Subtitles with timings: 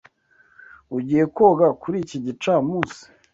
[0.97, 2.99] Ugiye koga kuri iki gicamunsi?